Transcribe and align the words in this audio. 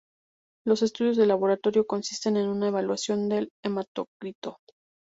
Los 0.65 0.81
estudios 0.81 1.15
de 1.15 1.27
laboratorio 1.27 1.85
consisten 1.85 2.35
en 2.35 2.47
una 2.47 2.69
evaluación 2.69 3.29
del 3.29 3.51
hematocrito. 3.63 4.57